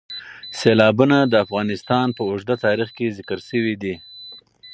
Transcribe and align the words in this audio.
سیلابونه 0.59 1.17
د 1.25 1.33
افغانستان 1.45 2.07
په 2.17 2.21
اوږده 2.29 2.55
تاریخ 2.65 2.89
کې 2.97 3.15
ذکر 3.17 3.39
شوی 3.49 3.75
دی. 3.81 3.95